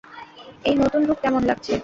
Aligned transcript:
এই 0.65 0.75
নতুন 0.81 1.01
রূপ 1.05 1.17
কেমন 1.23 1.41
লাগছে? 1.49 1.73